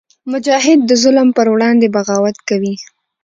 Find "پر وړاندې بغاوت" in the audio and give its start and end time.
1.37-2.37